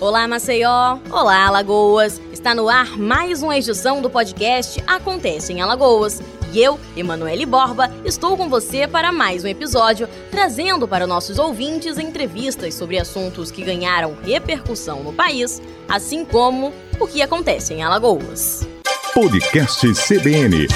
Olá, 0.00 0.26
Maceió! 0.26 0.98
Olá, 1.12 1.46
Alagoas! 1.46 2.18
Está 2.32 2.54
no 2.54 2.70
ar 2.70 2.96
mais 2.96 3.42
uma 3.42 3.58
edição 3.58 4.00
do 4.00 4.08
podcast 4.08 4.82
Acontece 4.86 5.52
em 5.52 5.60
Alagoas. 5.60 6.22
E 6.54 6.58
eu, 6.58 6.80
Emanuele 6.96 7.44
Borba, 7.44 7.92
estou 8.02 8.34
com 8.34 8.48
você 8.48 8.88
para 8.88 9.12
mais 9.12 9.44
um 9.44 9.46
episódio, 9.46 10.08
trazendo 10.30 10.88
para 10.88 11.06
nossos 11.06 11.38
ouvintes 11.38 11.98
entrevistas 11.98 12.72
sobre 12.72 12.98
assuntos 12.98 13.50
que 13.50 13.62
ganharam 13.62 14.16
repercussão 14.22 15.04
no 15.04 15.12
país, 15.12 15.60
assim 15.86 16.24
como 16.24 16.72
o 16.98 17.06
que 17.06 17.20
acontece 17.20 17.74
em 17.74 17.82
Alagoas. 17.82 18.66
Podcast 19.12 19.86
CBN. 19.92 20.66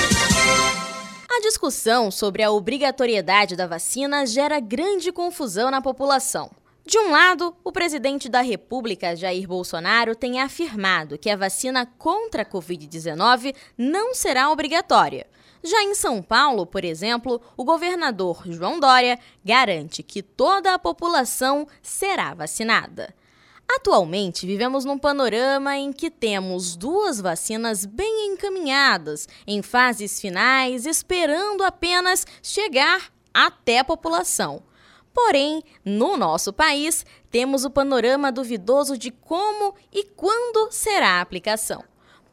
A 1.31 1.41
discussão 1.41 2.11
sobre 2.11 2.43
a 2.43 2.51
obrigatoriedade 2.51 3.57
da 3.57 3.67
vacina 3.67 4.27
gera 4.27 4.61
grande 4.61 5.11
confusão 5.11 5.71
na 5.71 5.81
população. 5.81 6.51
De 6.87 6.99
um 6.99 7.11
lado, 7.11 7.57
o 7.65 7.73
presidente 7.73 8.29
da 8.29 8.43
República, 8.43 9.17
Jair 9.17 9.49
Bolsonaro, 9.49 10.15
tem 10.15 10.43
afirmado 10.43 11.17
que 11.17 11.31
a 11.31 11.37
vacina 11.37 11.87
contra 11.97 12.43
a 12.43 12.45
Covid-19 12.45 13.55
não 13.79 14.15
será 14.15 14.51
obrigatória. 14.51 15.27
Já 15.63 15.83
em 15.83 15.95
São 15.95 16.23
Paulo, 16.23 16.67
por 16.67 16.85
exemplo, 16.85 17.41
o 17.57 17.65
governador 17.65 18.43
João 18.45 18.79
Dória 18.79 19.19
garante 19.43 20.03
que 20.03 20.23
toda 20.23 20.75
a 20.75 20.79
população 20.79 21.67
será 21.81 22.35
vacinada. 22.35 23.15
Atualmente, 23.67 24.47
vivemos 24.47 24.85
num 24.85 24.99
panorama 24.99 25.75
em 25.79 25.91
que 25.91 26.11
temos 26.11 26.77
duas 26.77 27.19
vacinas 27.19 27.87
bem 27.87 28.35
encaminhadas, 28.35 29.27
em 29.47 29.63
fases 29.63 30.21
finais, 30.21 30.85
esperando 30.85 31.65
apenas 31.65 32.27
chegar 32.43 33.11
até 33.33 33.79
a 33.79 33.85
população. 33.85 34.63
Porém, 35.15 35.63
no 35.85 36.17
nosso 36.17 36.53
país, 36.53 37.07
temos 37.31 37.65
o 37.65 37.71
panorama 37.71 38.33
duvidoso 38.33 38.99
de 38.99 39.13
como 39.13 39.77
e 39.93 40.05
quando 40.05 40.73
será 40.73 41.13
a 41.13 41.21
aplicação. 41.21 41.85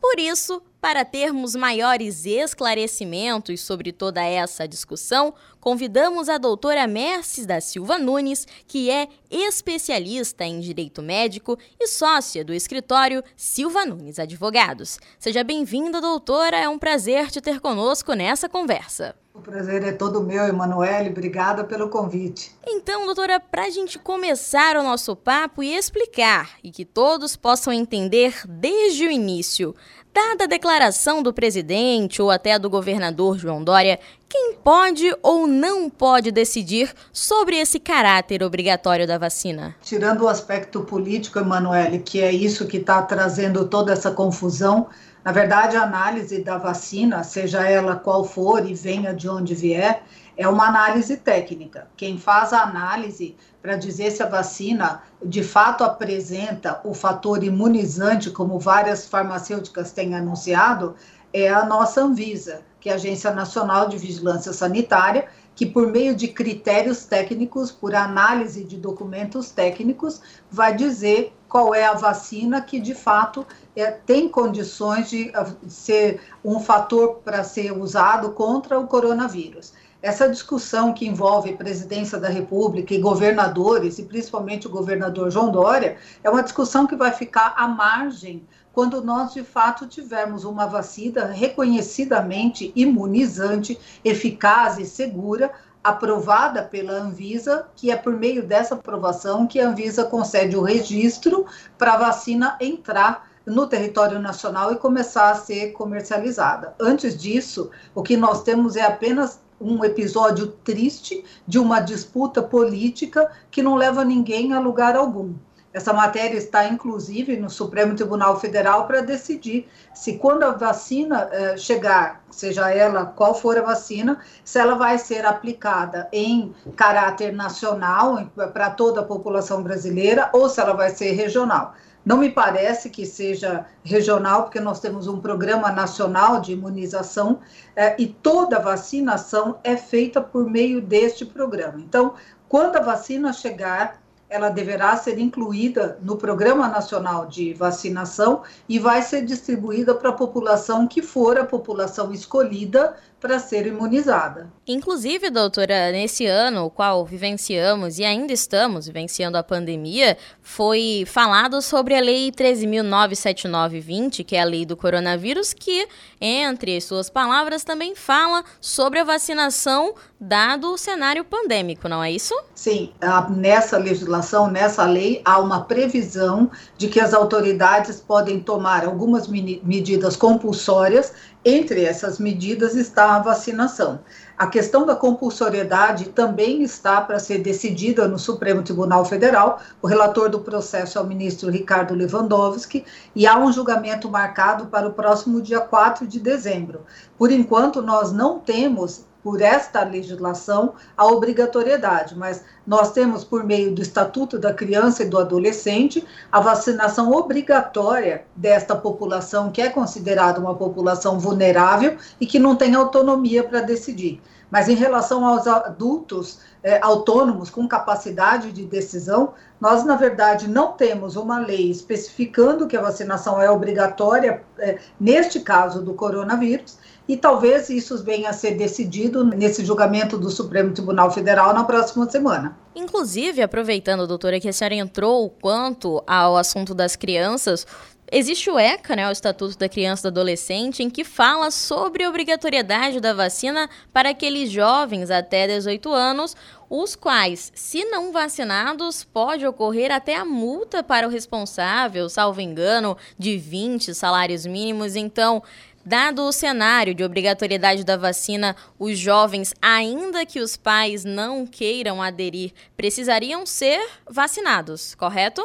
Por 0.01 0.19
isso, 0.19 0.63
para 0.81 1.05
termos 1.05 1.55
maiores 1.55 2.25
esclarecimentos 2.25 3.61
sobre 3.61 3.91
toda 3.91 4.23
essa 4.23 4.67
discussão, 4.67 5.31
convidamos 5.59 6.27
a 6.27 6.39
doutora 6.39 6.87
Merces 6.87 7.45
da 7.45 7.61
Silva 7.61 7.99
Nunes, 7.99 8.47
que 8.67 8.89
é 8.89 9.07
especialista 9.29 10.43
em 10.43 10.59
direito 10.59 11.03
médico 11.03 11.55
e 11.79 11.87
sócia 11.87 12.43
do 12.43 12.51
escritório 12.51 13.23
Silva 13.37 13.85
Nunes 13.85 14.17
Advogados. 14.17 14.99
Seja 15.19 15.43
bem-vinda, 15.43 16.01
doutora, 16.01 16.57
é 16.57 16.67
um 16.67 16.79
prazer 16.79 17.29
te 17.29 17.39
ter 17.39 17.59
conosco 17.59 18.13
nessa 18.13 18.49
conversa. 18.49 19.15
O 19.33 19.39
prazer 19.39 19.81
é 19.83 19.93
todo 19.93 20.21
meu, 20.21 20.43
Emanuele. 20.43 21.09
Obrigada 21.09 21.63
pelo 21.63 21.89
convite. 21.89 22.53
Então, 22.67 23.05
doutora, 23.05 23.39
para 23.39 23.63
a 23.63 23.69
gente 23.69 23.97
começar 23.97 24.75
o 24.75 24.83
nosso 24.83 25.15
papo 25.15 25.63
e 25.63 25.73
explicar, 25.73 26.57
e 26.61 26.69
que 26.69 26.83
todos 26.83 27.37
possam 27.37 27.71
entender 27.71 28.35
desde 28.45 29.07
o 29.07 29.11
início, 29.11 29.73
dada 30.13 30.43
a 30.43 30.47
declaração 30.47 31.21
do 31.23 31.33
presidente 31.33 32.21
ou 32.21 32.29
até 32.29 32.57
do 32.59 32.69
governador 32.69 33.37
João 33.37 33.63
Dória, 33.63 33.99
quem 34.27 34.53
pode 34.63 35.13
ou 35.21 35.47
não 35.47 35.89
pode 35.89 36.31
decidir 36.31 36.93
sobre 37.11 37.57
esse 37.57 37.79
caráter 37.79 38.43
obrigatório 38.43 39.07
da 39.07 39.17
vacina? 39.17 39.75
Tirando 39.81 40.21
o 40.21 40.27
aspecto 40.27 40.81
político, 40.81 41.39
Emanuele, 41.39 41.99
que 41.99 42.21
é 42.21 42.31
isso 42.31 42.67
que 42.67 42.77
está 42.77 43.01
trazendo 43.01 43.65
toda 43.67 43.91
essa 43.93 44.11
confusão 44.11 44.87
na 45.23 45.31
verdade, 45.31 45.77
a 45.77 45.83
análise 45.83 46.43
da 46.43 46.57
vacina, 46.57 47.23
seja 47.23 47.67
ela 47.67 47.95
qual 47.95 48.23
for 48.23 48.67
e 48.67 48.73
venha 48.73 49.13
de 49.13 49.29
onde 49.29 49.53
vier, 49.53 50.01
é 50.37 50.47
uma 50.47 50.67
análise 50.67 51.17
técnica. 51.17 51.87
Quem 51.95 52.17
faz 52.17 52.53
a 52.53 52.63
análise 52.63 53.35
para 53.61 53.75
dizer 53.75 54.11
se 54.11 54.23
a 54.23 54.27
vacina 54.27 55.03
de 55.23 55.43
fato 55.43 55.83
apresenta 55.83 56.81
o 56.83 56.93
fator 56.93 57.43
imunizante, 57.43 58.31
como 58.31 58.59
várias 58.59 59.05
farmacêuticas 59.05 59.91
têm 59.91 60.15
anunciado, 60.15 60.95
é 61.33 61.49
a 61.49 61.65
nossa 61.65 62.01
Anvisa, 62.01 62.61
que 62.79 62.89
é 62.89 62.93
a 62.93 62.95
Agência 62.95 63.31
Nacional 63.31 63.87
de 63.87 63.97
Vigilância 63.97 64.51
Sanitária, 64.51 65.27
que 65.55 65.65
por 65.65 65.87
meio 65.87 66.15
de 66.15 66.27
critérios 66.27 67.05
técnicos, 67.05 67.71
por 67.71 67.93
análise 67.93 68.63
de 68.63 68.77
documentos 68.77 69.51
técnicos, 69.51 70.21
vai 70.49 70.75
dizer 70.75 71.33
qual 71.47 71.75
é 71.75 71.85
a 71.85 71.93
vacina 71.93 72.61
que 72.61 72.79
de 72.79 72.95
fato 72.95 73.45
é, 73.75 73.91
tem 73.91 74.27
condições 74.29 75.09
de 75.09 75.29
uh, 75.29 75.69
ser 75.69 76.21
um 76.43 76.59
fator 76.59 77.15
para 77.23 77.43
ser 77.43 77.71
usado 77.77 78.31
contra 78.31 78.79
o 78.79 78.87
coronavírus. 78.87 79.73
Essa 80.01 80.27
discussão 80.27 80.93
que 80.93 81.07
envolve 81.07 81.53
presidência 81.53 82.17
da 82.17 82.27
República 82.27 82.91
e 82.93 82.99
governadores, 82.99 83.99
e 83.99 84.03
principalmente 84.03 84.65
o 84.65 84.71
governador 84.71 85.29
João 85.29 85.51
Dória, 85.51 85.97
é 86.23 86.29
uma 86.29 86.41
discussão 86.41 86.87
que 86.87 86.95
vai 86.95 87.11
ficar 87.11 87.53
à 87.55 87.67
margem 87.67 88.43
quando 88.73 89.03
nós 89.03 89.33
de 89.33 89.43
fato 89.43 89.85
tivermos 89.85 90.43
uma 90.43 90.65
vacina 90.65 91.25
reconhecidamente 91.25 92.71
imunizante, 92.75 93.77
eficaz 94.03 94.79
e 94.79 94.85
segura, 94.85 95.51
aprovada 95.83 96.63
pela 96.63 96.93
Anvisa, 96.93 97.67
que 97.75 97.91
é 97.91 97.95
por 97.95 98.13
meio 98.13 98.43
dessa 98.43 98.75
aprovação 98.75 99.45
que 99.45 99.59
a 99.59 99.67
Anvisa 99.67 100.05
concede 100.05 100.55
o 100.55 100.63
registro 100.63 101.45
para 101.77 101.93
a 101.93 101.97
vacina 101.97 102.57
entrar 102.59 103.29
no 103.45 103.67
território 103.67 104.19
nacional 104.19 104.71
e 104.71 104.77
começar 104.77 105.31
a 105.31 105.35
ser 105.35 105.71
comercializada. 105.73 106.75
Antes 106.79 107.17
disso, 107.17 107.69
o 107.93 108.01
que 108.01 108.15
nós 108.15 108.43
temos 108.43 108.75
é 108.75 108.83
apenas 108.83 109.39
um 109.61 109.85
episódio 109.85 110.47
triste 110.47 111.23
de 111.47 111.59
uma 111.59 111.79
disputa 111.79 112.41
política 112.41 113.31
que 113.51 113.61
não 113.61 113.75
leva 113.75 114.03
ninguém 114.03 114.53
a 114.53 114.59
lugar 114.59 114.95
algum. 114.95 115.33
Essa 115.73 115.93
matéria 115.93 116.37
está, 116.37 116.67
inclusive, 116.67 117.37
no 117.37 117.49
Supremo 117.49 117.95
Tribunal 117.95 118.37
Federal 118.39 118.87
para 118.87 119.01
decidir 119.01 119.69
se, 119.93 120.17
quando 120.17 120.43
a 120.43 120.51
vacina 120.51 121.29
eh, 121.31 121.55
chegar, 121.57 122.21
seja 122.29 122.69
ela 122.69 123.05
qual 123.05 123.33
for 123.33 123.57
a 123.57 123.61
vacina, 123.61 124.19
se 124.43 124.59
ela 124.59 124.75
vai 124.75 124.97
ser 124.97 125.25
aplicada 125.25 126.09
em 126.11 126.53
caráter 126.75 127.31
nacional 127.31 128.25
para 128.53 128.69
toda 128.69 128.99
a 128.99 129.05
população 129.05 129.63
brasileira 129.63 130.29
ou 130.33 130.49
se 130.49 130.59
ela 130.59 130.73
vai 130.73 130.89
ser 130.89 131.11
regional. 131.11 131.73
Não 132.03 132.17
me 132.17 132.29
parece 132.29 132.89
que 132.89 133.05
seja 133.05 133.65
regional, 133.83 134.43
porque 134.43 134.59
nós 134.59 134.79
temos 134.79 135.07
um 135.07 135.21
programa 135.21 135.71
nacional 135.71 136.41
de 136.41 136.51
imunização 136.51 137.39
eh, 137.75 137.95
e 137.97 138.07
toda 138.07 138.59
vacinação 138.59 139.59
é 139.63 139.77
feita 139.77 140.19
por 140.19 140.49
meio 140.49 140.81
deste 140.81 141.25
programa. 141.25 141.79
Então, 141.79 142.15
quando 142.49 142.75
a 142.75 142.81
vacina 142.81 143.31
chegar, 143.31 144.00
ela 144.31 144.49
deverá 144.49 144.95
ser 144.95 145.19
incluída 145.19 145.99
no 146.01 146.15
Programa 146.15 146.69
Nacional 146.69 147.27
de 147.27 147.53
Vacinação 147.53 148.43
e 148.67 148.79
vai 148.79 149.01
ser 149.01 149.25
distribuída 149.25 149.93
para 149.93 150.09
a 150.09 150.13
população 150.13 150.87
que 150.87 151.01
for 151.01 151.37
a 151.37 151.45
população 151.45 152.13
escolhida 152.13 152.95
para 153.21 153.37
ser 153.37 153.67
imunizada. 153.67 154.49
Inclusive, 154.67 155.29
doutora, 155.29 155.91
nesse 155.91 156.25
ano, 156.25 156.65
o 156.65 156.71
qual 156.71 157.05
vivenciamos 157.05 157.99
e 157.99 158.03
ainda 158.03 158.33
estamos 158.33 158.87
vivenciando 158.87 159.37
a 159.37 159.43
pandemia, 159.43 160.17
foi 160.41 161.03
falado 161.05 161.61
sobre 161.61 161.93
a 161.95 162.01
Lei 162.01 162.31
13.97920, 162.31 164.25
que 164.25 164.35
é 164.35 164.41
a 164.41 164.45
lei 164.45 164.65
do 164.65 164.75
coronavírus, 164.75 165.53
que, 165.53 165.87
entre 166.19 166.81
suas 166.81 167.11
palavras, 167.11 167.63
também 167.63 167.93
fala 167.95 168.43
sobre 168.59 168.97
a 168.97 169.03
vacinação 169.03 169.93
dado 170.19 170.73
o 170.73 170.77
cenário 170.77 171.23
pandêmico, 171.23 171.87
não 171.87 172.03
é 172.03 172.11
isso? 172.11 172.33
Sim, 172.55 172.91
nessa 173.29 173.77
legislação, 173.77 174.20
nessa 174.51 174.85
lei, 174.85 175.21
há 175.25 175.39
uma 175.39 175.61
previsão 175.65 176.49
de 176.77 176.87
que 176.87 176.99
as 176.99 177.13
autoridades 177.13 177.99
podem 177.99 178.39
tomar 178.39 178.85
algumas 178.85 179.27
medidas 179.27 180.15
compulsórias 180.15 181.13
entre 181.43 181.83
essas 181.83 182.19
medidas 182.19 182.75
está 182.75 183.15
a 183.15 183.19
vacinação. 183.19 183.99
A 184.37 184.47
questão 184.47 184.85
da 184.85 184.95
compulsoriedade 184.95 186.09
também 186.09 186.61
está 186.61 187.01
para 187.01 187.19
ser 187.19 187.39
decidida 187.39 188.07
no 188.07 188.19
Supremo 188.19 188.61
Tribunal 188.61 189.03
Federal. 189.05 189.59
O 189.81 189.87
relator 189.87 190.29
do 190.29 190.39
processo 190.39 190.97
é 190.97 191.01
o 191.01 191.07
ministro 191.07 191.49
Ricardo 191.49 191.95
Lewandowski 191.95 192.85
e 193.15 193.25
há 193.25 193.37
um 193.39 193.51
julgamento 193.51 194.09
marcado 194.09 194.67
para 194.67 194.87
o 194.87 194.93
próximo 194.93 195.41
dia 195.41 195.59
4 195.59 196.05
de 196.05 196.19
dezembro. 196.19 196.81
Por 197.17 197.31
enquanto, 197.31 197.81
nós 197.81 198.11
não 198.11 198.39
temos 198.39 199.05
por 199.23 199.41
esta 199.41 199.83
legislação 199.83 200.73
a 200.97 201.05
obrigatoriedade, 201.05 202.17
mas 202.17 202.43
nós 202.65 202.91
temos, 202.91 203.23
por 203.23 203.43
meio 203.43 203.73
do 203.73 203.81
Estatuto 203.81 204.39
da 204.39 204.53
Criança 204.53 205.03
e 205.03 205.09
do 205.09 205.17
Adolescente, 205.19 206.05
a 206.31 206.39
vacinação 206.39 207.11
obrigatória 207.11 208.25
desta 208.35 208.75
população, 208.75 209.51
que 209.51 209.61
é 209.61 209.69
considerada 209.69 210.39
uma 210.39 210.55
população 210.55 211.19
vulnerável 211.19 211.97
e 212.19 212.25
que 212.25 212.39
não 212.39 212.55
tem 212.55 212.75
autonomia 212.75 213.43
para 213.43 213.61
decidir. 213.61 214.21
Mas 214.49 214.67
em 214.67 214.75
relação 214.75 215.25
aos 215.25 215.47
adultos 215.47 216.39
é, 216.61 216.79
autônomos 216.81 217.49
com 217.49 217.67
capacidade 217.67 218.51
de 218.51 218.65
decisão, 218.65 219.33
Nós, 219.61 219.85
na 219.85 219.95
verdade, 219.95 220.49
não 220.49 220.71
temos 220.71 221.15
uma 221.15 221.37
lei 221.37 221.69
especificando 221.69 222.65
que 222.65 222.75
a 222.75 222.81
vacinação 222.81 223.39
é 223.39 223.47
obrigatória, 223.47 224.41
é, 224.57 224.79
neste 224.99 225.39
caso 225.39 225.83
do 225.83 225.93
coronavírus, 225.93 226.79
e 227.07 227.15
talvez 227.15 227.69
isso 227.69 228.03
venha 228.03 228.31
a 228.31 228.33
ser 228.33 228.51
decidido 228.51 229.23
nesse 229.23 229.63
julgamento 229.63 230.17
do 230.17 230.31
Supremo 230.31 230.73
Tribunal 230.73 231.11
Federal 231.11 231.53
na 231.53 231.63
próxima 231.63 232.09
semana. 232.09 232.57
Inclusive, 232.75 233.43
aproveitando, 233.43 234.07
doutora, 234.07 234.39
que 234.39 234.49
a 234.49 234.53
senhora 234.53 234.75
entrou 234.75 235.29
quanto 235.29 236.01
ao 236.07 236.37
assunto 236.37 236.73
das 236.73 236.95
crianças, 236.95 237.67
Existe 238.13 238.49
o 238.49 238.59
ECA, 238.59 238.93
né, 238.93 239.07
o 239.07 239.11
Estatuto 239.11 239.57
da 239.57 239.69
Criança 239.69 240.01
e 240.01 240.11
do 240.11 240.19
Adolescente, 240.19 240.83
em 240.83 240.89
que 240.89 241.05
fala 241.05 241.49
sobre 241.49 242.03
a 242.03 242.09
obrigatoriedade 242.09 242.99
da 242.99 243.13
vacina 243.13 243.69
para 243.93 244.09
aqueles 244.09 244.51
jovens 244.51 245.09
até 245.09 245.47
18 245.47 245.93
anos, 245.93 246.35
os 246.69 246.93
quais, 246.93 247.53
se 247.55 247.85
não 247.85 248.11
vacinados, 248.11 249.05
pode 249.05 249.47
ocorrer 249.47 249.93
até 249.93 250.17
a 250.17 250.25
multa 250.25 250.83
para 250.83 251.07
o 251.07 251.09
responsável, 251.09 252.09
salvo 252.09 252.41
engano, 252.41 252.97
de 253.17 253.37
20 253.37 253.95
salários 253.95 254.45
mínimos. 254.45 254.97
Então, 254.97 255.41
Dado 255.83 256.21
o 256.21 256.31
cenário 256.31 256.93
de 256.93 257.03
obrigatoriedade 257.03 257.83
da 257.83 257.97
vacina, 257.97 258.55
os 258.77 258.99
jovens, 258.99 259.51
ainda 259.59 260.23
que 260.27 260.39
os 260.39 260.55
pais 260.55 261.03
não 261.03 261.47
queiram 261.47 261.99
aderir, 262.03 262.53
precisariam 262.77 263.47
ser 263.47 263.83
vacinados, 264.07 264.93
correto? 264.93 265.43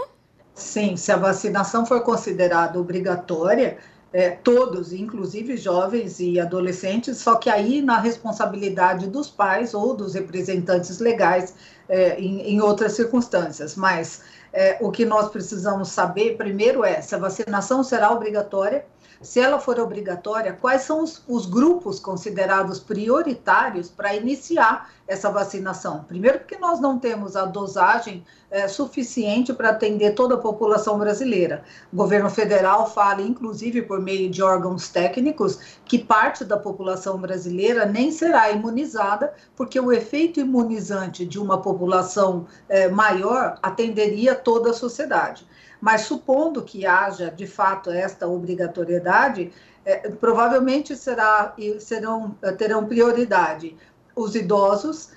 Sim, 0.57 0.97
se 0.97 1.13
a 1.13 1.17
vacinação 1.19 1.85
for 1.85 2.01
considerada 2.01 2.81
obrigatória, 2.81 3.77
é, 4.11 4.31
todos, 4.31 4.91
inclusive 4.91 5.55
jovens 5.55 6.19
e 6.19 6.41
adolescentes, 6.41 7.19
só 7.19 7.37
que 7.37 7.51
aí 7.51 7.83
na 7.83 8.01
responsabilidade 8.01 9.07
dos 9.09 9.29
pais 9.29 9.75
ou 9.75 9.95
dos 9.95 10.15
representantes 10.15 10.99
legais 10.99 11.55
é, 11.87 12.19
em, 12.19 12.55
em, 12.55 12.61
outras 12.63 12.93
circunstâncias. 12.93 13.77
Mas 13.77 14.23
é, 14.51 14.79
o 14.81 14.91
que 14.91 15.05
nós 15.05 15.29
precisamos 15.29 15.91
saber 15.91 16.39
primeiro 16.39 16.83
é 16.83 17.03
se 17.03 17.15
a 17.15 17.19
vacinação 17.19 17.85
será 17.85 18.11
obrigatória 18.11 18.87
se 19.21 19.41
ela 19.41 19.59
for 19.59 19.79
obrigatória, 19.81 20.53
quais 20.53 20.83
são 20.83 21.03
os, 21.03 21.23
os 21.27 21.47
grupos 21.47 21.99
considerados 21.99 22.79
prioritários 22.79 23.89
para 23.89 24.15
iniciar 24.15 24.91
essa 25.09 25.31
vacinação? 25.31 26.05
Primeiro, 26.05 26.41
porque 26.41 26.59
nós 26.59 26.81
não 26.81 26.99
temos 26.99 27.37
a 27.37 27.45
dosagem 27.45 28.25
é, 28.51 28.69
suficiente 28.69 29.53
para 29.53 29.71
atender 29.71 30.15
toda 30.15 30.35
a 30.35 30.39
população 30.39 30.99
brasileira. 30.99 31.65
O 31.93 31.97
governo 31.97 32.31
federal 32.31 32.91
fala, 32.91 33.23
inclusive 33.23 33.83
por 33.83 34.01
meio 34.01 34.31
de 34.31 34.43
órgãos 34.43 34.89
técnicos, 34.89 35.59
que 35.85 35.99
parte 35.99 36.45
da 36.45 36.57
população 36.57 37.19
brasileira 37.19 37.87
nem 37.87 38.11
será 38.13 38.51
imunizada, 38.51 39.33
porque 39.57 39.79
o 39.81 39.93
efeito 39.93 40.41
imunizante 40.41 41.25
de 41.25 41.39
uma 41.39 41.61
população 41.61 42.47
é, 42.69 42.89
maior 42.89 43.59
atenderia 43.63 44.35
toda 44.35 44.71
a 44.71 44.75
sociedade. 44.75 45.47
Mas 45.81 46.03
supondo 46.03 46.63
que 46.63 46.87
haja 46.87 47.31
de 47.31 47.47
fato 47.47 47.91
esta 47.91 48.27
obrigatoriedade, 48.27 49.53
é, 49.85 50.11
provavelmente 50.11 50.97
será, 50.97 51.55
serão, 51.79 52.37
terão 52.59 52.87
prioridade 52.87 53.77
os 54.15 54.35
idosos, 54.35 55.11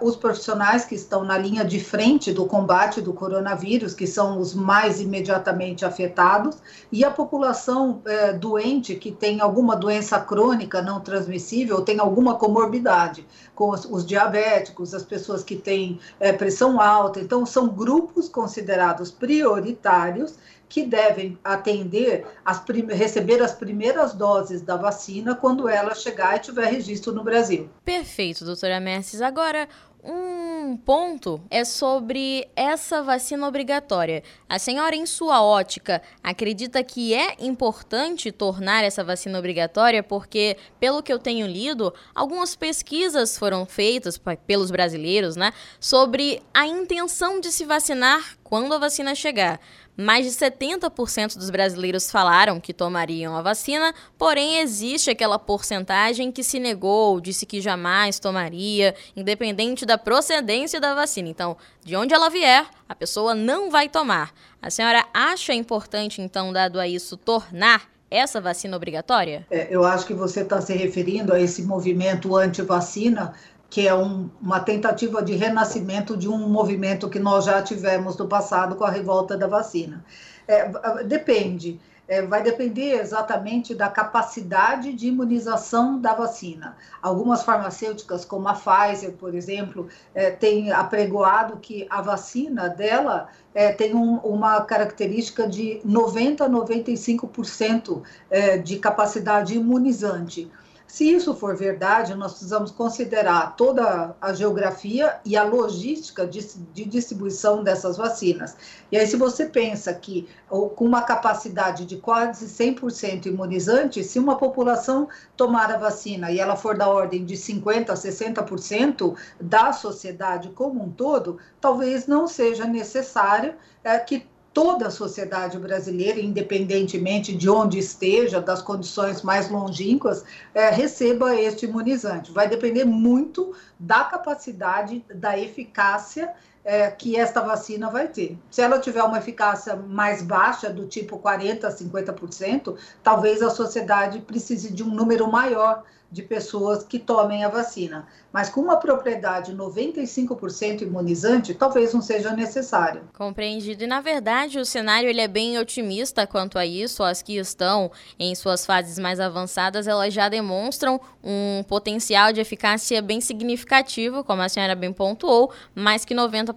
os 0.00 0.14
profissionais 0.14 0.84
que 0.84 0.94
estão 0.94 1.24
na 1.24 1.36
linha 1.36 1.64
de 1.64 1.80
frente 1.80 2.32
do 2.32 2.46
combate 2.46 3.00
do 3.00 3.12
coronavírus, 3.12 3.92
que 3.92 4.06
são 4.06 4.38
os 4.38 4.54
mais 4.54 5.00
imediatamente 5.00 5.84
afetados, 5.84 6.58
e 6.92 7.04
a 7.04 7.10
população 7.10 8.00
uh, 8.06 8.38
doente 8.38 8.94
que 8.94 9.10
tem 9.10 9.40
alguma 9.40 9.74
doença 9.74 10.20
crônica 10.20 10.80
não 10.80 11.00
transmissível, 11.00 11.82
tem 11.82 11.98
alguma 11.98 12.36
comorbidade, 12.36 13.26
com 13.52 13.70
os, 13.70 13.84
os 13.84 14.06
diabéticos, 14.06 14.94
as 14.94 15.02
pessoas 15.02 15.42
que 15.42 15.56
têm 15.56 15.98
uh, 16.20 16.38
pressão 16.38 16.80
alta. 16.80 17.18
Então, 17.18 17.44
são 17.44 17.68
grupos 17.68 18.28
considerados 18.28 19.10
prioritários 19.10 20.34
que 20.74 20.82
devem 20.82 21.38
atender, 21.44 22.26
as 22.44 22.60
receber 22.88 23.40
as 23.40 23.54
primeiras 23.54 24.12
doses 24.12 24.60
da 24.60 24.76
vacina 24.76 25.36
quando 25.36 25.68
ela 25.68 25.94
chegar 25.94 26.34
e 26.34 26.40
tiver 26.40 26.66
registro 26.66 27.12
no 27.12 27.22
Brasil. 27.22 27.70
Perfeito, 27.84 28.44
doutora 28.44 28.80
Merces. 28.80 29.22
Agora, 29.22 29.68
um 30.02 30.76
ponto 30.76 31.40
é 31.48 31.64
sobre 31.64 32.48
essa 32.56 33.04
vacina 33.04 33.46
obrigatória. 33.46 34.24
A 34.48 34.58
senhora, 34.58 34.96
em 34.96 35.06
sua 35.06 35.40
ótica, 35.42 36.02
acredita 36.22 36.82
que 36.82 37.14
é 37.14 37.36
importante 37.38 38.32
tornar 38.32 38.82
essa 38.82 39.04
vacina 39.04 39.38
obrigatória? 39.38 40.02
Porque, 40.02 40.56
pelo 40.80 41.04
que 41.04 41.12
eu 41.12 41.20
tenho 41.20 41.46
lido, 41.46 41.94
algumas 42.12 42.56
pesquisas 42.56 43.38
foram 43.38 43.64
feitas 43.64 44.20
pelos 44.44 44.72
brasileiros, 44.72 45.36
né, 45.36 45.52
sobre 45.78 46.42
a 46.52 46.66
intenção 46.66 47.38
de 47.38 47.52
se 47.52 47.64
vacinar 47.64 48.36
quando 48.42 48.74
a 48.74 48.78
vacina 48.78 49.14
chegar. 49.14 49.60
Mais 49.96 50.26
de 50.26 50.32
70% 50.32 51.36
dos 51.36 51.50
brasileiros 51.50 52.10
falaram 52.10 52.58
que 52.58 52.74
tomariam 52.74 53.36
a 53.36 53.42
vacina, 53.42 53.94
porém 54.18 54.58
existe 54.58 55.10
aquela 55.10 55.38
porcentagem 55.38 56.32
que 56.32 56.42
se 56.42 56.58
negou, 56.58 57.20
disse 57.20 57.46
que 57.46 57.60
jamais 57.60 58.18
tomaria, 58.18 58.94
independente 59.16 59.86
da 59.86 59.96
procedência 59.96 60.80
da 60.80 60.94
vacina. 60.94 61.28
Então, 61.28 61.56
de 61.84 61.94
onde 61.94 62.12
ela 62.12 62.28
vier, 62.28 62.66
a 62.88 62.94
pessoa 62.94 63.34
não 63.34 63.70
vai 63.70 63.88
tomar. 63.88 64.32
A 64.60 64.68
senhora 64.68 65.06
acha 65.14 65.54
importante, 65.54 66.20
então, 66.20 66.52
dado 66.52 66.80
a 66.80 66.88
isso, 66.88 67.16
tornar 67.16 67.88
essa 68.10 68.40
vacina 68.40 68.76
obrigatória? 68.76 69.46
É, 69.50 69.68
eu 69.70 69.84
acho 69.84 70.06
que 70.06 70.14
você 70.14 70.40
está 70.40 70.60
se 70.60 70.72
referindo 70.74 71.32
a 71.32 71.40
esse 71.40 71.62
movimento 71.62 72.36
anti-vacina 72.36 73.34
que 73.74 73.88
é 73.88 73.92
um, 73.92 74.30
uma 74.40 74.60
tentativa 74.60 75.20
de 75.20 75.34
renascimento 75.34 76.16
de 76.16 76.28
um 76.28 76.48
movimento 76.48 77.10
que 77.10 77.18
nós 77.18 77.46
já 77.46 77.60
tivemos 77.60 78.16
no 78.16 78.28
passado 78.28 78.76
com 78.76 78.84
a 78.84 78.88
revolta 78.88 79.36
da 79.36 79.48
vacina. 79.48 80.04
É, 80.46 81.02
depende. 81.02 81.80
É, 82.06 82.22
vai 82.22 82.40
depender 82.40 83.00
exatamente 83.00 83.74
da 83.74 83.88
capacidade 83.88 84.92
de 84.92 85.08
imunização 85.08 86.00
da 86.00 86.14
vacina. 86.14 86.76
Algumas 87.02 87.42
farmacêuticas, 87.42 88.24
como 88.24 88.46
a 88.46 88.54
Pfizer, 88.54 89.10
por 89.14 89.34
exemplo, 89.34 89.88
é, 90.14 90.30
têm 90.30 90.70
apregoado 90.70 91.56
que 91.56 91.84
a 91.90 92.00
vacina 92.00 92.68
dela 92.68 93.26
é, 93.52 93.72
tem 93.72 93.92
um, 93.92 94.18
uma 94.18 94.60
característica 94.60 95.48
de 95.48 95.80
90 95.84 96.44
a 96.44 96.48
95% 96.48 98.02
é, 98.30 98.56
de 98.56 98.78
capacidade 98.78 99.56
imunizante. 99.56 100.48
Se 100.94 101.12
isso 101.12 101.34
for 101.34 101.56
verdade, 101.56 102.14
nós 102.14 102.34
precisamos 102.34 102.70
considerar 102.70 103.56
toda 103.56 104.14
a 104.20 104.32
geografia 104.32 105.18
e 105.24 105.36
a 105.36 105.42
logística 105.42 106.24
de, 106.24 106.40
de 106.72 106.84
distribuição 106.84 107.64
dessas 107.64 107.96
vacinas. 107.96 108.56
E 108.92 108.96
aí, 108.96 109.04
se 109.04 109.16
você 109.16 109.46
pensa 109.46 109.92
que 109.92 110.28
com 110.48 110.84
uma 110.84 111.02
capacidade 111.02 111.84
de 111.84 111.96
quase 111.96 112.46
100% 112.46 113.26
imunizante, 113.26 114.04
se 114.04 114.20
uma 114.20 114.38
população 114.38 115.08
tomar 115.36 115.68
a 115.72 115.78
vacina 115.78 116.30
e 116.30 116.38
ela 116.38 116.54
for 116.54 116.78
da 116.78 116.88
ordem 116.88 117.24
de 117.24 117.34
50% 117.34 117.90
a 117.90 117.94
60% 117.94 119.16
da 119.40 119.72
sociedade 119.72 120.50
como 120.50 120.80
um 120.80 120.92
todo, 120.92 121.38
talvez 121.60 122.06
não 122.06 122.28
seja 122.28 122.66
necessário 122.66 123.56
é, 123.82 123.98
que 123.98 124.28
toda 124.54 124.86
a 124.86 124.90
sociedade 124.90 125.58
brasileira, 125.58 126.20
independentemente 126.20 127.34
de 127.36 127.50
onde 127.50 127.78
esteja, 127.78 128.40
das 128.40 128.62
condições 128.62 129.20
mais 129.20 129.50
longínquas, 129.50 130.24
é, 130.54 130.70
receba 130.70 131.34
este 131.34 131.66
imunizante. 131.66 132.30
Vai 132.30 132.48
depender 132.48 132.84
muito 132.84 133.52
da 133.78 134.04
capacidade, 134.04 135.04
da 135.12 135.36
eficácia 135.36 136.32
é, 136.64 136.90
que 136.90 137.16
esta 137.16 137.40
vacina 137.40 137.90
vai 137.90 138.08
ter. 138.08 138.38
Se 138.50 138.62
ela 138.62 138.78
tiver 138.78 139.02
uma 139.02 139.18
eficácia 139.18 139.76
mais 139.76 140.22
baixa, 140.22 140.70
do 140.70 140.86
tipo 140.86 141.18
40%, 141.18 141.60
50%, 141.60 142.76
talvez 143.02 143.42
a 143.42 143.50
sociedade 143.50 144.20
precise 144.20 144.72
de 144.72 144.82
um 144.82 144.88
número 144.88 145.30
maior 145.30 145.84
de 146.14 146.22
pessoas 146.22 146.84
que 146.84 146.98
tomem 146.98 147.44
a 147.44 147.48
vacina. 147.48 148.06
Mas 148.32 148.48
com 148.48 148.60
uma 148.60 148.76
propriedade 148.76 149.52
95% 149.52 150.82
imunizante, 150.82 151.52
talvez 151.54 151.92
não 151.92 152.00
seja 152.00 152.30
necessário. 152.34 153.02
Compreendido. 153.18 153.82
E 153.82 153.86
na 153.86 154.00
verdade, 154.00 154.58
o 154.58 154.64
cenário 154.64 155.08
ele 155.08 155.20
é 155.20 155.26
bem 155.26 155.58
otimista 155.58 156.24
quanto 156.24 156.56
a 156.56 156.64
isso. 156.64 157.02
As 157.02 157.20
que 157.20 157.36
estão 157.36 157.90
em 158.18 158.32
suas 158.36 158.64
fases 158.64 158.96
mais 158.98 159.18
avançadas, 159.18 159.88
elas 159.88 160.14
já 160.14 160.28
demonstram 160.28 161.00
um 161.22 161.64
potencial 161.66 162.32
de 162.32 162.40
eficácia 162.40 163.02
bem 163.02 163.20
significativo, 163.20 164.22
como 164.22 164.42
a 164.42 164.48
senhora 164.48 164.76
bem 164.76 164.92
pontuou, 164.92 165.52
mais 165.74 166.04
que 166.04 166.14
90%. 166.14 166.53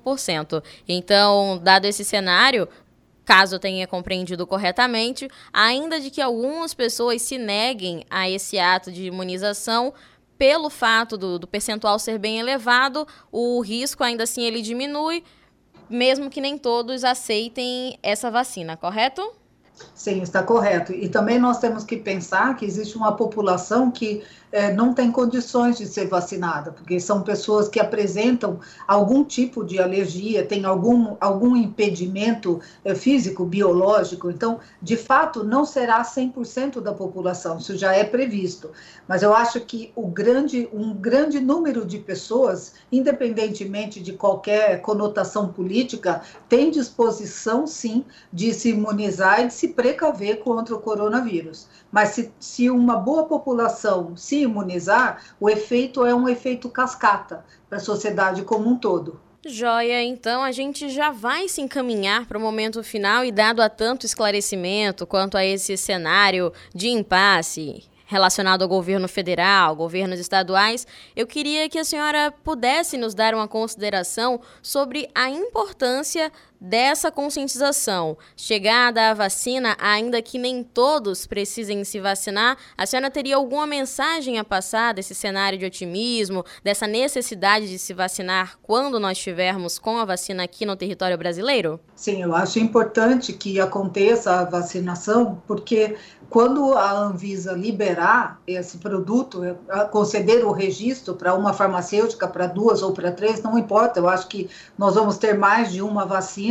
Então, 0.88 1.60
dado 1.62 1.86
esse 1.86 2.04
cenário, 2.06 2.68
caso 3.26 3.60
tenha 3.60 3.86
compreendido 3.86 4.48
corretamente, 4.48 5.28
ainda 5.52 6.00
de 6.00 6.10
que 6.10 6.22
algumas 6.22 6.74
pessoas 6.74 7.22
se 7.22 7.38
neguem 7.38 8.06
a 8.10 8.30
esse 8.30 8.58
ato 8.58 8.92
de 8.92 9.06
imunização, 9.08 9.94
pelo 10.38 10.70
fato 10.70 11.18
do, 11.18 11.40
do 11.40 11.48
percentual 11.48 11.98
ser 12.00 12.18
bem 12.20 12.40
elevado, 12.40 13.08
o 13.32 13.60
risco 13.60 14.04
ainda 14.04 14.24
assim 14.24 14.44
ele 14.44 14.62
diminui, 14.62 15.24
mesmo 15.90 16.30
que 16.30 16.40
nem 16.40 16.58
todos 16.58 17.04
aceitem 17.04 17.98
essa 18.04 18.30
vacina, 18.30 18.78
correto? 18.78 19.22
Sim, 19.94 20.22
está 20.22 20.42
correto. 20.42 20.92
E 20.92 21.10
também 21.10 21.40
nós 21.40 21.60
temos 21.60 21.84
que 21.84 21.98
pensar 21.98 22.56
que 22.56 22.66
existe 22.66 22.96
uma 22.98 23.16
população 23.16 23.92
que 23.92 24.24
é, 24.52 24.72
não 24.74 24.94
tem 24.94 25.12
condições 25.12 25.78
de 25.78 25.86
ser 25.86 26.08
vacinada, 26.08 26.72
porque 26.72 27.00
são 27.00 27.22
pessoas 27.22 27.68
que 27.68 27.80
apresentam 27.80 28.60
algum 28.88 29.24
tipo 29.24 29.64
de 29.64 29.80
alergia, 29.80 30.46
tem 30.46 30.66
algum, 30.66 31.16
algum 31.20 31.56
impedimento 31.56 32.62
é, 32.84 32.96
físico, 32.96 33.46
biológico. 33.46 34.30
Então, 34.30 34.60
de 34.82 34.96
fato, 34.96 35.44
não 35.44 35.66
será 35.66 36.02
100% 36.02 36.80
da 36.80 36.94
população, 36.94 37.58
isso 37.58 37.78
já 37.78 37.94
é 37.94 38.04
previsto. 38.04 38.72
Mas 39.08 39.22
eu 39.22 39.34
acho 39.34 39.60
que 39.62 39.92
o 39.96 40.08
grande, 40.08 40.70
um 40.74 40.94
grande 40.94 41.40
número 41.40 41.86
de 41.86 41.98
pessoas, 42.00 42.74
independentemente 42.92 44.00
de 44.00 44.14
qualquer 44.14 44.82
conotação 44.82 45.50
política, 45.50 46.22
tem 46.48 46.72
disposição, 46.72 47.68
sim, 47.68 48.06
de 48.32 48.54
se 48.54 48.70
imunizar 48.70 49.42
e 49.42 49.48
de 49.48 49.54
se 49.54 49.70
precaver 49.70 50.40
contra 50.40 50.76
o 50.76 50.80
coronavírus. 50.80 51.68
Mas 51.92 52.10
se, 52.10 52.32
se 52.40 52.70
uma 52.70 52.98
boa 52.98 53.26
população 53.26 54.16
se 54.16 54.37
imunizar, 54.44 55.24
o 55.40 55.50
efeito 55.50 56.06
é 56.06 56.14
um 56.14 56.28
efeito 56.28 56.70
cascata 56.70 57.44
para 57.70 57.78
a 57.78 57.82
sociedade 57.82 58.44
como 58.44 58.70
um 58.70 58.78
todo. 58.78 59.20
Joia, 59.46 60.04
então 60.04 60.44
a 60.44 60.52
gente 60.52 60.90
já 60.90 61.12
vai 61.12 61.48
se 61.48 61.62
encaminhar 61.62 62.26
para 62.26 62.38
o 62.38 62.42
momento 62.42 62.84
final 62.84 63.24
e 63.24 63.32
dado 63.32 63.62
a 63.62 63.70
tanto 63.70 64.06
esclarecimento 64.06 65.08
quanto 65.08 65.38
a 65.38 65.46
esse 65.46 65.78
cenário 65.78 66.52
de 66.74 66.90
impasse 66.90 67.86
relacionado 68.08 68.62
ao 68.62 68.70
governo 68.70 69.08
federal, 69.08 69.76
governos 69.76 70.20
estaduais, 70.20 70.88
eu 71.16 71.28
queria 71.28 71.70
que 71.70 71.78
a 71.78 71.84
senhora 71.84 72.34
pudesse 72.44 72.98
nos 72.98 73.14
dar 73.14 73.36
uma 73.36 73.48
consideração 73.48 74.40
sobre 74.62 75.10
a 75.14 75.30
importância 75.30 76.32
dessa 76.60 77.12
conscientização. 77.12 78.18
Chegada 78.36 79.10
à 79.10 79.14
vacina, 79.14 79.76
ainda 79.80 80.22
que 80.22 80.38
nem 80.38 80.64
todos 80.64 81.26
precisem 81.26 81.84
se 81.84 82.00
vacinar, 82.00 82.58
a 82.78 82.86
senhora 82.86 83.10
teria 83.10 83.36
alguma 83.36 83.68
mensagem 83.68 84.40
a 84.40 84.44
passar 84.44 84.94
desse 84.94 85.14
cenário 85.14 85.60
de 85.60 85.66
otimismo, 85.66 86.44
dessa 86.64 86.88
necessidade 86.88 87.70
de 87.70 87.80
se 87.80 87.94
vacinar 87.94 88.58
quando 88.62 89.00
nós 89.00 89.18
estivermos 89.18 89.80
com 89.80 89.98
a 89.98 90.06
vacina 90.06 90.44
aqui 90.44 90.66
no 90.66 90.76
território 90.76 91.18
brasileiro? 91.18 91.80
Sim, 91.96 92.22
eu 92.22 92.36
acho 92.36 92.60
importante 92.60 93.34
que 93.34 93.60
aconteça 93.60 94.32
a 94.32 94.46
vacinação, 94.46 95.42
porque 95.48 95.96
quando 96.30 96.74
a 96.74 96.92
Anvisa 96.92 97.54
liberar 97.54 98.42
esse 98.46 98.78
produto, 98.78 99.42
conceder 99.92 100.46
o 100.46 100.52
registro 100.52 101.16
para 101.16 101.34
uma 101.34 101.54
farmacêutica, 101.54 102.28
para 102.28 102.48
duas 102.48 102.82
ou 102.82 102.92
para 102.92 103.12
três, 103.12 103.42
não 103.42 103.58
importa, 103.58 104.00
eu 104.00 104.10
acho 104.10 104.28
que 104.28 104.50
nós 104.78 104.96
vamos 104.96 105.18
ter 105.18 105.38
mais 105.38 105.72
de 105.72 105.82
uma 105.82 106.06
vacina, 106.06 106.47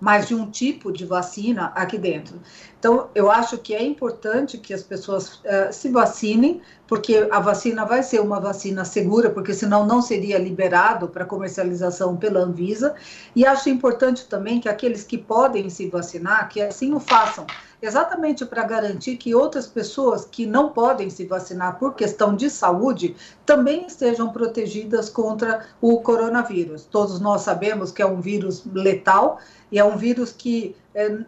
mais 0.00 0.28
de 0.28 0.34
um 0.34 0.50
tipo 0.50 0.92
de 0.92 1.04
vacina 1.04 1.72
aqui 1.74 1.98
dentro. 1.98 2.40
Então, 2.78 3.08
eu 3.14 3.30
acho 3.30 3.58
que 3.58 3.74
é 3.74 3.82
importante 3.82 4.58
que 4.58 4.72
as 4.72 4.82
pessoas 4.82 5.36
uh, 5.36 5.72
se 5.72 5.88
vacinem, 5.90 6.60
porque 6.90 7.28
a 7.30 7.38
vacina 7.38 7.86
vai 7.86 8.02
ser 8.02 8.20
uma 8.20 8.40
vacina 8.40 8.84
segura, 8.84 9.30
porque 9.30 9.54
senão 9.54 9.86
não 9.86 10.02
seria 10.02 10.36
liberado 10.36 11.06
para 11.06 11.24
comercialização 11.24 12.16
pela 12.16 12.40
Anvisa. 12.40 12.96
E 13.34 13.46
acho 13.46 13.70
importante 13.70 14.26
também 14.26 14.60
que 14.60 14.68
aqueles 14.68 15.04
que 15.04 15.16
podem 15.16 15.70
se 15.70 15.88
vacinar, 15.88 16.48
que 16.48 16.60
assim 16.60 16.92
o 16.92 16.98
façam 16.98 17.46
exatamente 17.80 18.44
para 18.44 18.64
garantir 18.64 19.16
que 19.16 19.34
outras 19.36 19.68
pessoas 19.68 20.24
que 20.24 20.44
não 20.44 20.70
podem 20.70 21.08
se 21.08 21.24
vacinar 21.24 21.78
por 21.78 21.94
questão 21.94 22.34
de 22.34 22.50
saúde 22.50 23.14
também 23.46 23.86
estejam 23.86 24.30
protegidas 24.30 25.08
contra 25.08 25.66
o 25.80 26.00
coronavírus. 26.00 26.86
Todos 26.86 27.20
nós 27.20 27.42
sabemos 27.42 27.92
que 27.92 28.02
é 28.02 28.06
um 28.06 28.20
vírus 28.20 28.64
letal 28.66 29.38
e 29.70 29.78
é 29.78 29.84
um 29.84 29.96
vírus 29.96 30.32
que 30.32 30.74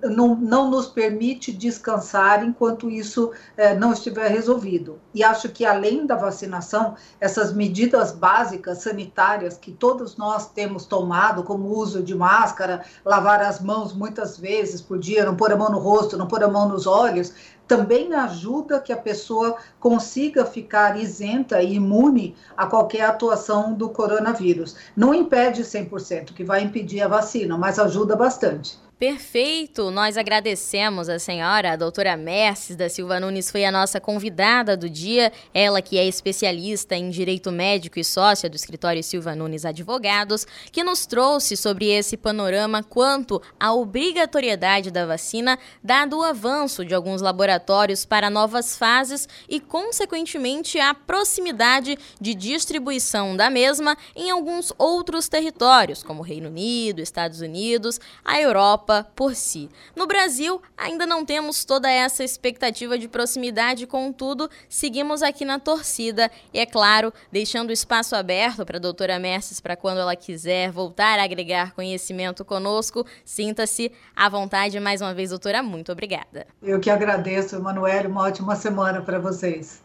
não, 0.02 0.34
não 0.34 0.68
nos 0.68 0.86
permite 0.86 1.52
descansar 1.52 2.44
enquanto 2.44 2.90
isso 2.90 3.32
é, 3.56 3.74
não 3.74 3.92
estiver 3.92 4.28
resolvido. 4.28 4.98
E 5.14 5.22
acho 5.22 5.48
que, 5.48 5.64
além 5.64 6.04
da 6.04 6.16
vacinação, 6.16 6.96
essas 7.20 7.52
medidas 7.52 8.12
básicas 8.12 8.78
sanitárias 8.78 9.56
que 9.56 9.70
todos 9.70 10.16
nós 10.16 10.50
temos 10.50 10.84
tomado, 10.84 11.44
como 11.44 11.68
o 11.68 11.78
uso 11.78 12.02
de 12.02 12.14
máscara, 12.14 12.84
lavar 13.04 13.40
as 13.40 13.60
mãos 13.60 13.92
muitas 13.92 14.36
vezes 14.36 14.80
por 14.80 14.98
dia, 14.98 15.24
não 15.24 15.36
pôr 15.36 15.52
a 15.52 15.56
mão 15.56 15.70
no 15.70 15.78
rosto, 15.78 16.16
não 16.16 16.26
pôr 16.26 16.42
a 16.42 16.48
mão 16.48 16.68
nos 16.68 16.86
olhos, 16.86 17.32
também 17.68 18.12
ajuda 18.12 18.80
que 18.80 18.92
a 18.92 18.96
pessoa 18.96 19.56
consiga 19.78 20.44
ficar 20.44 21.00
isenta 21.00 21.62
e 21.62 21.74
imune 21.74 22.34
a 22.56 22.66
qualquer 22.66 23.02
atuação 23.02 23.72
do 23.72 23.88
coronavírus. 23.88 24.76
Não 24.96 25.14
impede 25.14 25.62
100%, 25.62 26.34
que 26.34 26.44
vai 26.44 26.62
impedir 26.62 27.00
a 27.00 27.08
vacina, 27.08 27.56
mas 27.56 27.78
ajuda 27.78 28.16
bastante. 28.16 28.78
Perfeito! 29.02 29.90
Nós 29.90 30.16
agradecemos 30.16 31.08
a 31.08 31.18
senhora, 31.18 31.72
a 31.72 31.76
doutora 31.76 32.16
Merces 32.16 32.76
da 32.76 32.88
Silva 32.88 33.18
Nunes, 33.18 33.50
foi 33.50 33.64
a 33.64 33.72
nossa 33.72 34.00
convidada 34.00 34.76
do 34.76 34.88
dia. 34.88 35.32
Ela 35.52 35.82
que 35.82 35.98
é 35.98 36.06
especialista 36.06 36.94
em 36.94 37.10
direito 37.10 37.50
médico 37.50 37.98
e 37.98 38.04
sócia 38.04 38.48
do 38.48 38.54
escritório 38.54 39.02
Silva 39.02 39.34
Nunes 39.34 39.64
Advogados, 39.64 40.46
que 40.70 40.84
nos 40.84 41.04
trouxe 41.04 41.56
sobre 41.56 41.90
esse 41.90 42.16
panorama 42.16 42.80
quanto 42.80 43.42
à 43.58 43.72
obrigatoriedade 43.72 44.88
da 44.92 45.04
vacina, 45.04 45.58
dado 45.82 46.18
o 46.18 46.22
avanço 46.22 46.84
de 46.84 46.94
alguns 46.94 47.20
laboratórios 47.20 48.04
para 48.04 48.30
novas 48.30 48.76
fases 48.76 49.28
e, 49.48 49.58
consequentemente, 49.58 50.78
a 50.78 50.94
proximidade 50.94 51.98
de 52.20 52.34
distribuição 52.36 53.36
da 53.36 53.50
mesma 53.50 53.98
em 54.14 54.30
alguns 54.30 54.72
outros 54.78 55.28
territórios, 55.28 56.04
como 56.04 56.22
Reino 56.22 56.48
Unido, 56.48 57.00
Estados 57.00 57.40
Unidos, 57.40 57.98
a 58.24 58.40
Europa 58.40 58.91
Europa 58.92 59.06
por 59.14 59.34
si. 59.34 59.68
No 59.96 60.06
Brasil, 60.06 60.60
ainda 60.76 61.06
não 61.06 61.24
temos 61.24 61.64
toda 61.64 61.90
essa 61.90 62.22
expectativa 62.22 62.98
de 62.98 63.08
proximidade, 63.08 63.86
contudo, 63.86 64.50
seguimos 64.68 65.22
aqui 65.22 65.44
na 65.44 65.58
torcida 65.58 66.30
e, 66.52 66.58
é 66.58 66.66
claro, 66.66 67.12
deixando 67.30 67.72
espaço 67.72 68.14
aberto 68.14 68.64
para 68.66 68.76
a 68.76 68.80
doutora 68.80 69.18
Merces 69.18 69.60
para 69.60 69.76
quando 69.76 70.00
ela 70.00 70.14
quiser 70.14 70.70
voltar 70.70 71.18
a 71.18 71.24
agregar 71.24 71.72
conhecimento 71.72 72.44
conosco. 72.44 73.06
Sinta-se 73.24 73.92
à 74.14 74.28
vontade 74.28 74.78
mais 74.78 75.00
uma 75.00 75.14
vez, 75.14 75.30
doutora. 75.30 75.62
Muito 75.62 75.90
obrigada. 75.90 76.46
Eu 76.62 76.80
que 76.80 76.90
agradeço, 76.90 77.56
Emanuele. 77.56 78.08
Uma 78.08 78.22
ótima 78.22 78.56
semana 78.56 79.00
para 79.00 79.18
vocês. 79.18 79.80